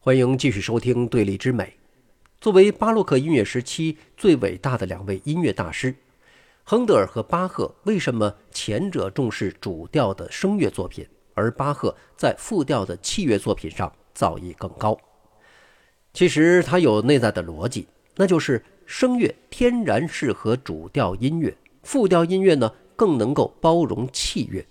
[0.00, 1.64] 欢迎继续收听《对立之美》。
[2.40, 5.92] 作为巴洛克音乐时期最伟大的两位音乐大师，
[6.62, 14.96] 亨德尔和巴赫，为什么前者重视主调的声乐作品，而巴赫在复调的器乐作品上造诣更高？
[16.12, 21.52] 其实它有内在的逻辑，那就是声乐天然适合主调音乐，
[21.82, 24.64] 复调音乐呢更能够包容器乐。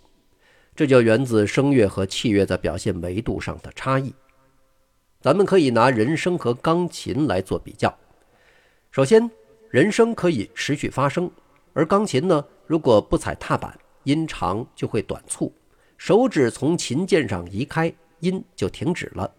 [0.74, 4.14] 这就源自声乐和器乐在表现维度上的差异。
[5.28, 7.94] 咱们可以拿人声和钢琴来做比较。
[8.92, 9.30] 首先，
[9.70, 11.30] 人声可以持续发声，
[11.74, 15.54] 而钢琴呢，如果不踩踏板，音长就会短促，
[15.98, 19.30] 手指从琴键上移开，音就停止了。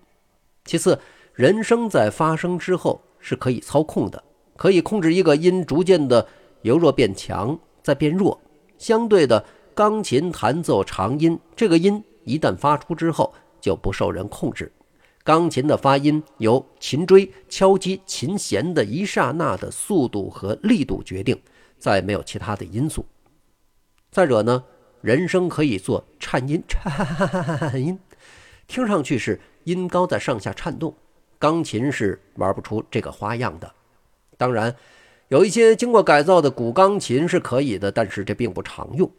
[0.66, 1.00] 其次，
[1.32, 4.22] 人声在发声之后是可以操控的，
[4.58, 6.28] 可以控制一个音逐渐的
[6.60, 8.38] 由弱变强，再变弱。
[8.76, 9.42] 相对的，
[9.74, 14.70] 钢琴弹奏长音，这个音一旦发出之后就不受人控制。
[15.28, 21.38] 钢琴的发音由琴锥敲击琴弦的一刹那的速度和力度决定，
[21.78, 23.04] 再没有其他的因素。
[24.10, 24.64] 再者呢，
[25.02, 27.98] 人声可以做颤音， 颤音，
[28.66, 30.94] 听上去是音高在上下颤动，
[31.38, 33.70] 钢琴是玩不出这个花样的。
[34.38, 34.74] 当然，
[35.28, 39.12] 有一些经过改造的古钢琴是可以的，但是这并不常用。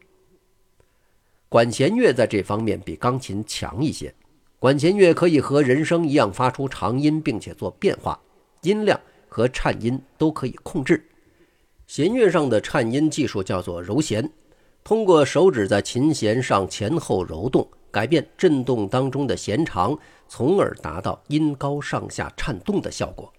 [1.48, 4.12] 管弦乐在这方面比钢琴强一些。
[4.60, 8.20] 管弦乐可以和人声一样发出长音，并且做变化，
[8.60, 11.02] 音量和颤音都可以控制。
[11.86, 14.30] 弦乐上的颤音技术叫做揉弦，
[14.84, 23.32] 通过手指在琴弦上前后揉动，改变振动当中的弦长，从而达到音高上下颤动的效果。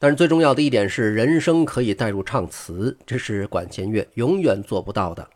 [0.00, 5.30] 但是最重要的一点是，人声可以带入唱词，这是管弦乐永远做不到的。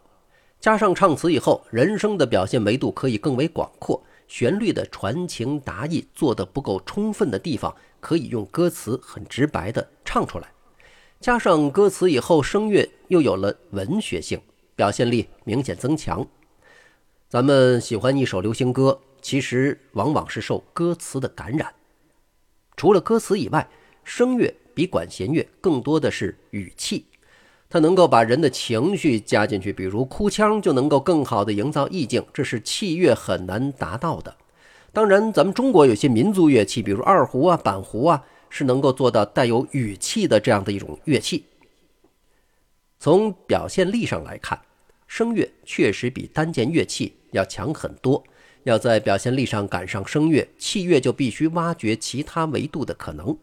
[0.59, 4.03] 加上唱词以后，人声的表现维度可以更为广阔。
[4.29, 10.48] 旋律的传情达意做得不够充分的地方，可以用歌词很直白的唱出来。
[11.19, 14.41] 加上歌词以后，声乐又有了文学性，
[14.77, 16.25] 表现力明显增强。
[17.29, 21.75] 咱们喜欢一首流行歌，其实往往是受歌词的感染。
[22.77, 23.69] 除了歌词以外，
[24.05, 27.07] 声乐比管弦乐更多的是语气。
[27.70, 34.34] 它能够把人的情绪加进去，比如哭腔就能够更好的营造意境，这是器乐很难达到的。
[34.92, 41.45] 当然，咱们中国有些民族乐器，比如二胡啊、板胡啊，是能够做到带有语气的这样的一种乐器。
[42.98, 44.58] 从表现力上来看，
[45.07, 48.24] 声乐确实比单件乐器要强很多。
[48.64, 53.36] 要在表现力上赶上声乐，器乐就必须挖掘其他维度的可能。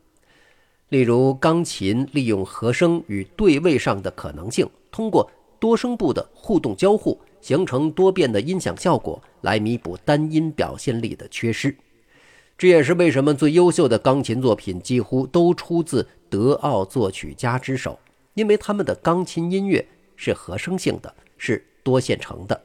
[0.89, 5.29] 例如，钢琴利用和声与对位上的可能性，通过
[5.59, 11.75] 多声部的互动交互，形成多变的音响效果，来弥补单音表现力的缺失。
[12.57, 17.99] 这也是为什么最优秀的钢琴作品几乎都出自德奥作曲家之手，
[18.35, 19.85] 因为他们的钢琴音乐
[20.15, 22.61] 是和声性的，是多线程的。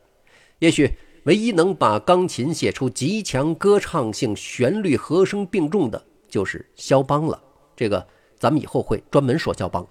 [0.59, 0.91] 也许
[1.25, 7.43] 唯一能把钢琴写出极强歌唱性、旋律和声并重的，就是肖邦了。
[7.81, 8.07] 这个
[8.39, 9.87] 咱们以后会专门说肖邦。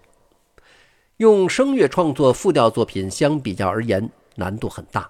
[1.18, 5.10] 用声乐创作复调作品，相比较而言难度很大。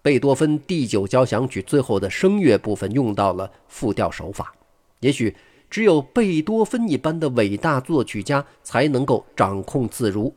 [0.00, 4.54] 贝多芬第九交响曲最后的声乐部分用到了复调手法，
[5.00, 5.36] 也许
[5.68, 10.32] 只有贝多芬一般的伟大作曲家才能够掌控自如。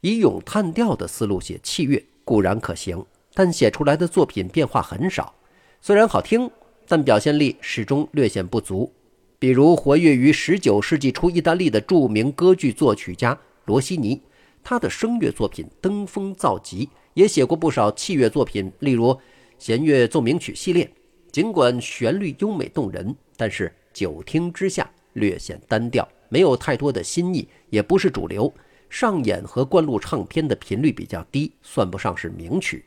[0.00, 5.32] 以咏叹调的思路写器乐固然可行，但写出来的作品变化很少，
[5.80, 6.50] 虽然好听，
[6.88, 8.92] 但表现力始终略显不足。
[9.40, 14.20] 比如活跃于19世纪初意大利的著名歌剧作曲家罗西尼，
[14.62, 19.18] 他的声乐作品登峰造极，也写过不少器乐作品，例如
[19.58, 20.92] 弦乐奏鸣曲系列。
[21.32, 28.52] 尽管旋律优美动人，但是久听之下略显单调，没有太多的新意，也不是主流。
[28.90, 32.84] 上演和灌录唱片的频率比较低，算不上是名曲。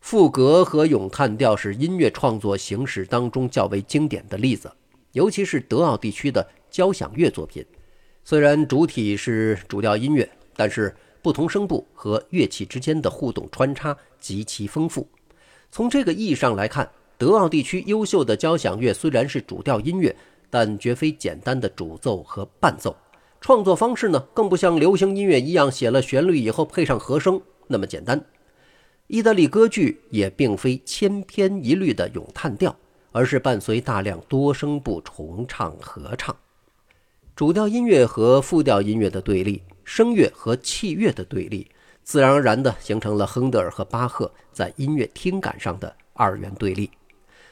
[0.00, 4.70] 赋格和咏叹调是音乐创作形式当中较为经典的例子。
[5.12, 7.64] 尤其是德奥地区的交响乐作品，
[8.24, 15.08] 虽然主体是主调音乐，但是不同声部和乐器之间的互动穿插极其丰富。
[15.70, 20.14] 从这个意义上来看，德奥地区优秀的交响乐虽然是主调音乐，
[20.48, 22.96] 但绝非简单的主奏和伴奏。
[23.40, 28.24] 创作方式呢，更不像流行音乐一样写了旋律以后配上和声那么简单。
[29.06, 32.76] 意大利歌剧也并非千篇一律的咏叹调。
[33.12, 36.36] 而是伴随大量多声部重唱合唱，
[37.34, 41.68] 主调音乐和副调音乐的对立，声乐和器乐的对立，
[42.04, 46.90] 自然而然地形成了亨德尔和巴赫在音乐听感上的二元对立。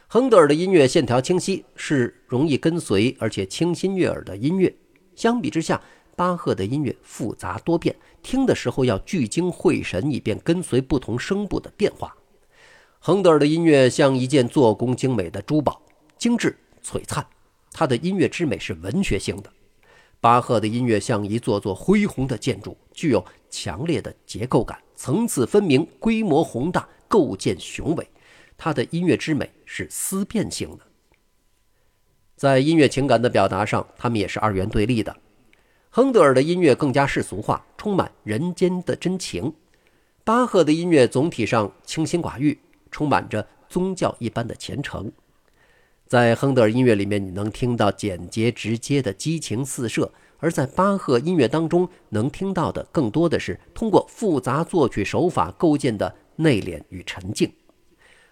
[0.07, 4.75] 亨德尔的音乐线条清晰，是容易跟随而且清新悦耳的音乐。
[5.15, 5.81] 相比之下，
[6.17, 12.17] 巴赫的音乐复杂多变，听的时候要聚精会神，以便跟随不同声部的变化。
[13.09, 15.81] 亨德尔的音乐像一件做工精美的珠宝，
[16.19, 17.27] 精致璀璨。
[17.73, 19.51] 他的音乐之美是文学性的。
[20.21, 28.07] 巴赫的音乐像一座座恢宏的建筑，具有强烈的结构感，层次分明，规模宏大，构建雄伟。
[28.59, 30.81] 他的音乐之美是思辨性的，
[32.37, 35.17] 在音乐情感的表达上，他们也是二元对立的。
[35.89, 39.55] 亨德尔的音乐更加世俗化，充满人间的真情；
[40.25, 42.59] 巴赫的音乐总体上清心寡欲，
[42.91, 45.11] 充满着宗教一般的虔诚。
[46.07, 57.53] 在亨德尔音乐里面，你能听到简洁直接的激情四射；而在巴赫音乐当中，能听到的更多的是通过复杂作曲手法构建的内敛与沉静。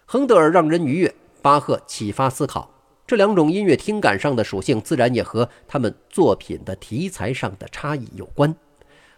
[0.05, 1.13] 亨德尔让人愉悦，
[1.43, 2.71] 巴赫启发思考，
[3.05, 8.55] 这两种音乐听感上的属性，自然也和他们作品的题材上的差异有关。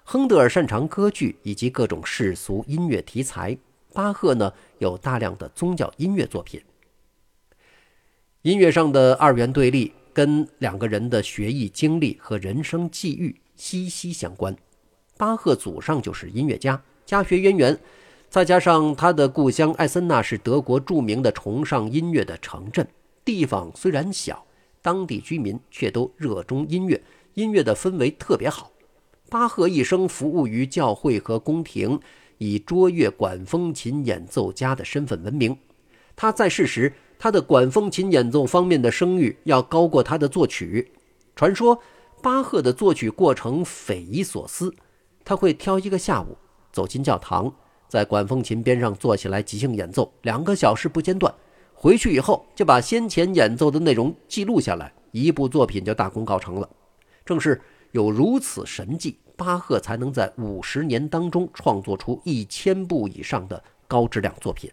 [0.03, 3.55] 亨德尔擅长歌剧以及各种世俗音乐题材，
[3.93, 6.61] 巴赫呢有大量的宗教音乐作品。
[8.43, 14.55] 音乐上的二元对立，跟两个人的学艺经历和人生际遇息息相关。
[15.17, 17.77] 巴赫祖上就是音乐家，家学渊源。
[18.29, 22.87] 再加上他的故乡艾森纳是德国著名的崇尚音乐的城镇，
[23.25, 24.45] 地方虽然小，
[24.83, 27.01] 当地居民却都热衷音乐，
[27.33, 28.71] 音乐的氛围特别好。
[29.29, 31.99] 巴赫一生服务于教会和宫廷，
[32.39, 35.55] 以卓越管风琴演奏家的身份闻名。
[36.15, 40.91] 他在世时，他的管风琴演奏方面的声誉要高过他的作曲。
[41.35, 41.79] 传说
[42.21, 44.73] 巴赫的作曲过程匪夷所思，
[45.23, 46.35] 他会挑一个下午
[46.71, 47.53] 走进教堂。
[47.87, 51.33] 在管风琴边上坐起来即兴演奏，两个小时不间断。
[51.73, 56.69] 回去以后就把先前演奏的内容记录下来，一部作品就大功告成了。
[57.25, 64.69] 正是有如此神迹，巴赫才能在五十年当中创作出一千部以上的高质量作品。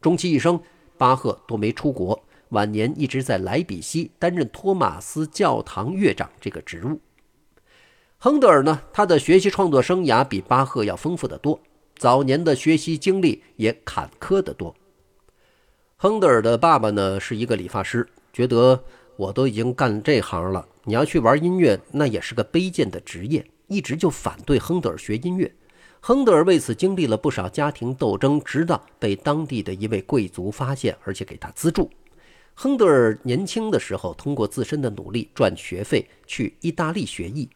[0.00, 0.60] 终其一生，
[0.96, 7.00] 巴赫都没出国，晚年一直在莱比锡担任托马斯教堂乐长这个职务。
[8.16, 11.60] 亨德尔呢，他的学习创作生涯比巴赫要丰富得多。
[11.96, 14.74] 早年的学习经历也坎坷得多。
[15.96, 18.84] 亨德尔的爸爸呢是一个理发师，觉得
[19.16, 25.50] 我都已经干这行了，你要去玩音乐，那也是个卑贱的职业，一直就反对亨德尔学音乐。
[26.00, 31.88] 亨德尔为此经历了不少家庭斗争，直到被当地的一位贵族发现，而且给他资助。
[32.52, 37.48] 亨德尔年轻的时候，通过自身的努力赚学费去意大利学艺。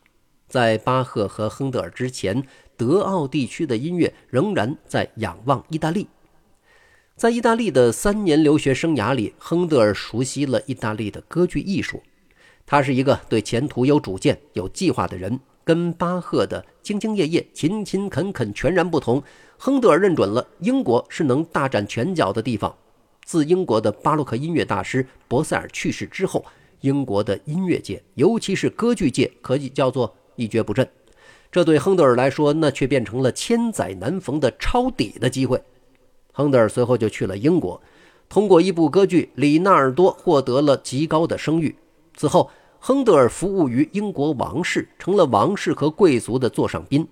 [0.49, 2.43] 在巴赫和亨德尔之前。
[2.77, 6.09] 德奥地区的音乐仍然在仰望意大利。
[7.15, 12.03] 在意大利的三年留学生涯里，亨德尔熟悉了意大利的歌剧艺术。
[12.67, 19.23] 他是一个对前途有主见、有计划的人，跟巴赫的兢兢业业、勤勤恳恳全然不同。
[19.57, 22.77] 亨德尔认准了英国是能大展拳脚的地方。
[23.25, 26.45] 自英国的巴洛克音乐大师博塞尔去世之后，
[26.81, 30.87] 英国的音乐界，尤其是歌剧界，可以叫做一蹶不振。
[31.51, 35.63] 这对亨德尔来说，那却变成了千载难逢的抄底的机会。
[36.33, 37.81] 亨德尔随后就去了英国，
[38.29, 41.77] 通过一部歌剧《里纳尔多》获得了极高的声誉。
[42.17, 42.51] 此后，
[42.87, 47.09] 亨德尔服务于英国王室，成了王室和贵族的座上宾。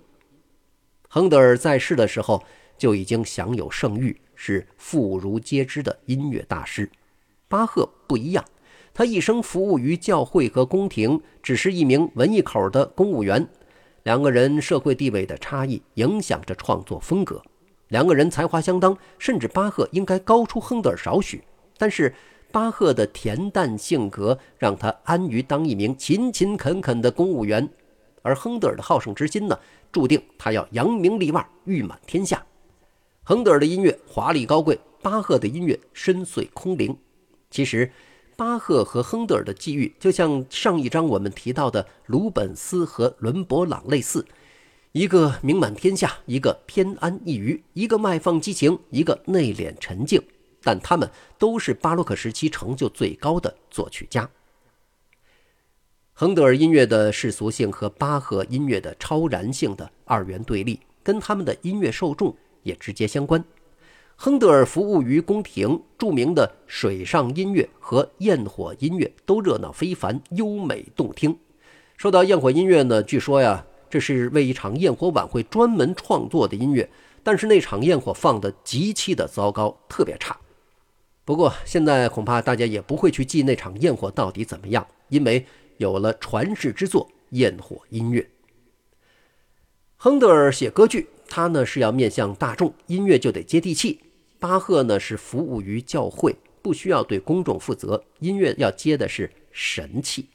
[1.09, 2.43] 亨德尔在世的时候
[2.77, 6.87] 就已经享有盛誉，是妇孺皆知的音乐大师。
[7.47, 8.45] 巴赫不一样，
[8.93, 13.43] 他一生服务于教会和宫廷，只是一名文艺口的公务员。
[14.03, 17.41] 两个人社会地位的差异影响着创作风格。
[17.87, 21.43] 两个人才华相当，甚至巴赫应该高出亨德尔少许。
[21.79, 22.13] 但是
[22.53, 27.67] 巴赫的恬淡性格让他安于当一名勤勤恳恳的公务员，
[28.21, 29.59] 而亨德尔的好胜之心呢，
[29.91, 32.45] 注定他要扬名立万，誉满天下。
[33.23, 36.95] 亨德尔的音乐华丽高贵，巴赫的音乐深邃空灵。
[37.49, 37.91] 其实。
[38.35, 44.25] 巴赫和亨德尔的际遇，就像上一章我们提到的鲁本斯和伦勃朗类似，
[44.91, 50.19] 一个名满天下，一个偏安一隅，一个外放激情，一个内敛沉静，
[50.63, 54.29] 但他们都是巴洛克时期成就最高的作曲家。
[56.13, 63.43] 亨德尔音乐的世俗性和巴赫音乐的超然性的二元对立，跟他们的音乐受众也直接相关。
[64.15, 71.35] 亨德尔服务于宫廷，著名的水上音乐和焰火音乐都热闹非凡、优美动听。
[71.97, 76.87] 说到焰火音乐呢，据说呀，这是为一场焰火晚会专门创作的音乐，
[77.23, 80.37] 但是那场焰火放的极其的糟糕，特别差。
[81.25, 85.45] 不过现在恐怕大家也不会去记那场焰火到底怎么样，因为
[85.77, 88.21] 有了传世之作《焰火音乐》。
[89.95, 93.99] 亨德尔写歌剧，他呢是要面向大众，音乐就得接地气；
[94.37, 100.27] 巴赫呢是服务于教会，不需要对公众负责，音乐要接的是神气。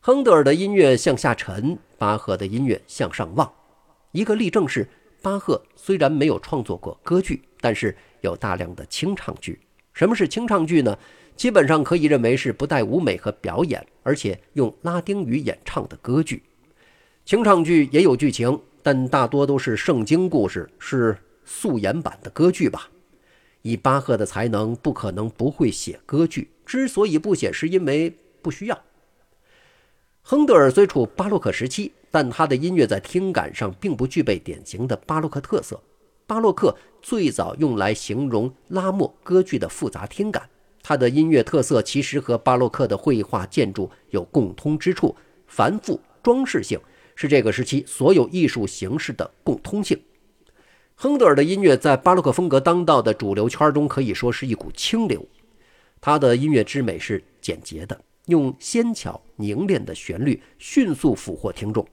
[0.00, 3.52] 亨德尔的音乐向下沉，巴赫的音乐向上望。
[4.12, 4.88] 一个例证是，
[5.20, 9.60] 巴赫虽然没有创作过歌剧，但是有大量的清唱剧。
[9.98, 10.96] 什么是清唱剧呢？
[11.34, 16.44] 基本上可以认为是不带舞美和表演，而且用拉丁语演唱的歌剧。
[17.24, 22.88] 清唱剧也有剧情，但大多都是圣经故事，是素颜版的歌剧吧。
[23.62, 26.48] 以巴赫的才能，不可能不会写歌剧。
[26.64, 28.80] 之所以不写，是因为不需要。
[30.22, 35.82] 亨德尔虽处巴洛克时期，但他的音乐在听感上并不具备典型的巴洛克特色。
[36.28, 40.46] 巴洛克最早用来形容拉莫歌剧的复杂听感，
[40.82, 45.16] 它的音乐特色其实和巴洛克的绘画建筑有共通之处，
[45.46, 46.78] 繁复装饰性
[47.14, 49.98] 是这个时期所有艺术形式的共通性。
[50.96, 55.26] 亨德尔的音乐在巴洛克风格当道的主流圈中可以说是一股清流，
[55.98, 61.88] 他的音乐之美是简洁的，用纤巧凝练的旋律迅速俘获听众。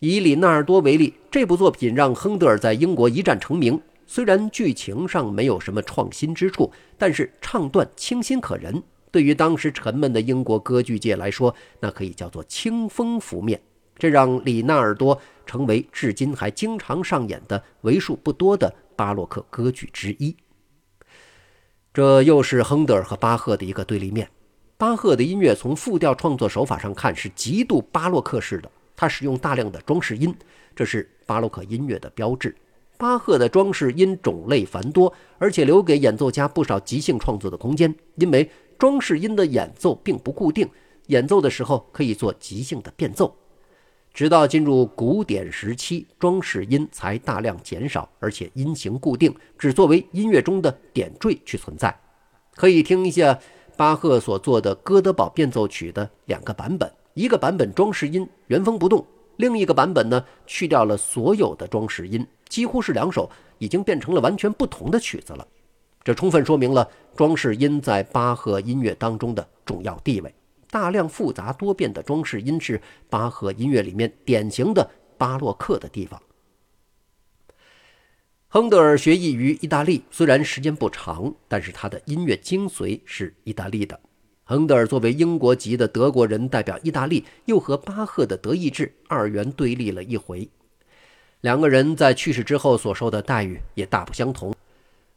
[0.00, 3.80] 以里纳尔多为例，这部作品让亨德尔在英国一战成名。
[4.06, 8.80] 虽然剧情上没有什么创新之处，但是唱段清新可人。
[9.10, 13.60] 对于当时沉闷的英国歌剧界来说，那可以叫做清风拂面。
[13.98, 20.36] 这让里纳尔多成为至今还经常上演的为数不多的巴洛克歌剧之一。
[21.92, 24.30] 这又是亨德尔和巴赫的一个对立面。
[24.76, 28.70] 巴赫的音乐从复调创作手法上看是极度巴洛克式的。
[28.98, 30.34] 他使用大量的装饰音，
[30.74, 32.52] 这是巴洛克音乐的标志。
[32.96, 37.94] 巴赫的装饰音种类繁多，而且留给演奏家不少即兴创作的空间。
[38.16, 40.68] 因为装饰音的演奏并不固定，
[41.06, 43.32] 演奏的时候可以做即兴的变奏。
[44.12, 51.96] 直到进入古典时期，装饰音才大量减少，而且音型固定，只作为音乐中的点缀去存在。
[52.56, 53.38] 可以听一下
[53.76, 56.92] 巴赫所做的《哥德堡变奏曲》的两个版本。
[57.18, 59.04] 一个版本装饰音原封不动，
[59.38, 65.44] 另一个版本呢去掉了所有的装饰音，几乎是两首已经变成了完全不同的曲子了。
[66.04, 70.32] 这充分说明了装饰音在巴赫音乐当中的重要地位。
[70.70, 76.22] 大量复杂多变的装饰音是巴赫音乐里面典型的巴洛克的地方。
[78.46, 83.98] 亨德尔学艺于意大利，虽然时间不长，但是他的音乐精髓是意大利的。
[84.48, 90.48] 亨德尔作为英国籍的德国人，代表意大利，又和巴赫的德意志二元对立了一回。
[91.42, 94.54] 两个人在去世之后所受的待遇也大不相同。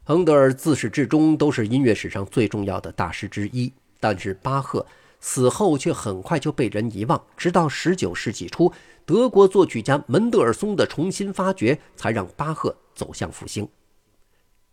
[0.04, 4.84] 亨德尔自始至终都是音乐史上最重要的大师之一，但是巴赫
[5.18, 7.24] 死后却很快就被人遗忘。
[7.34, 8.70] 直到19世纪初，
[9.06, 13.66] 德国作曲家门德尔松的重新发掘，才让巴赫走向复兴。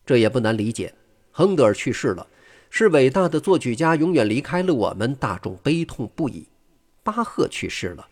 [0.05, 0.93] 这也不难理解，
[1.31, 2.27] 亨德尔去世了。
[2.69, 6.47] 是伟大的作曲家永远离开了我们，大众悲痛不已。
[7.03, 8.07] 巴赫去世了，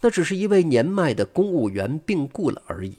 [0.00, 2.98] 那只是一位年迈的公务员病故了而已。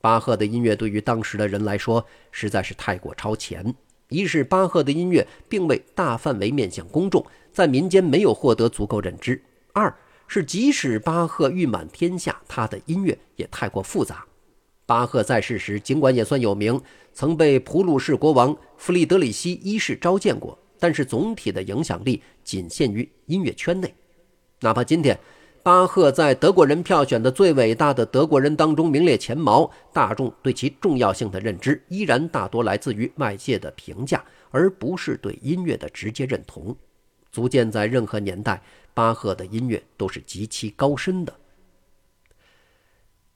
[0.00, 3.74] 巴赫的音乐对于当时的人来说实在是太过超前。
[4.10, 9.40] 一是巴赫的音乐并未大范围面向公众，在民间没有获得足够认知；
[9.72, 9.92] 二
[10.28, 14.24] 是即使巴赫誉满天下，他的音乐也太过复杂。
[14.86, 16.80] 巴赫在世时，尽管也算有名，
[17.12, 23.94] 曾被普鲁士国王弗里德里希一世召见过，但是总体的影响力仅限于音乐圈内。
[24.60, 25.18] 哪怕今天，
[25.62, 36.76] 巴赫在德国人票选的最伟大的德国人当中名列前茅，大众对其重要性的认知依然大多来自于外界的评价，而不是对音乐的直接认同。
[37.32, 38.62] 足见在任何年代，
[38.92, 41.34] 巴赫的音乐都是极其高深的。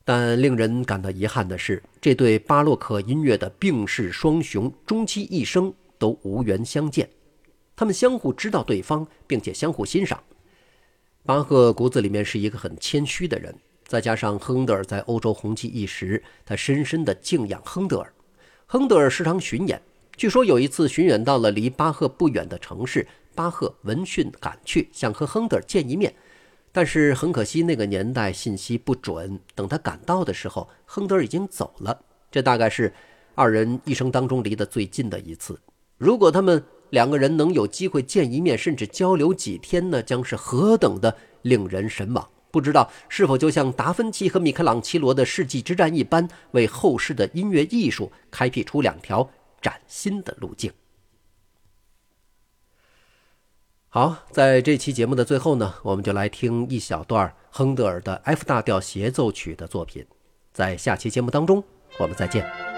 [0.09, 7.07] 但令人感到遗憾的是，这对巴洛克音乐的病逝双雄终其一生都无缘相见。
[7.77, 10.19] 他们相互知道对方，并且相互欣赏。
[11.27, 13.55] 巴赫骨子里面是一个很谦虚的人，
[13.87, 18.11] 再加上亨德尔在欧洲红极一时，他深深的敬仰亨德尔。
[18.65, 19.79] 亨德尔时常巡演，
[20.17, 26.15] 据说有一次巡演到了离巴赫不远的城市，巴赫闻讯赶去，想和亨德尔见一面。
[26.79, 29.41] 但是很可惜，那个年代信息不准。
[29.57, 32.01] 等他赶到的时候，亨德尔已经走了。
[32.31, 32.95] 这大概是
[33.35, 35.59] 二人一生当中离得最近的一次。
[35.97, 42.25] 如果他们两个人能有机会见一面，甚至交流几天呢，将是何等的令人神往！
[42.53, 49.29] 不知道是否就像达芬奇和米开朗基罗的世纪之战一般，为后世的音乐艺术开辟出两条
[49.61, 50.71] 崭新的路径。
[53.99, 60.07] 好，在这期节目的最后呢，我们就来听一小段亨德尔的 F 大调协奏曲的作品。
[60.53, 61.65] 在下期节目当中，
[61.99, 62.78] 我们再见。